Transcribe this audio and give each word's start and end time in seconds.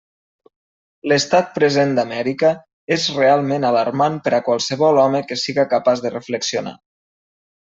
L'estat 1.11 1.51
present 1.57 1.93
d'Amèrica 1.99 2.51
és 2.97 3.05
realment 3.19 3.67
alarmant 3.69 4.17
per 4.29 4.33
a 4.39 4.43
qualsevol 4.49 5.03
home 5.05 5.23
que 5.29 5.39
siga 5.43 5.67
capaç 5.75 6.03
de 6.07 6.15
reflexionar. 6.17 6.75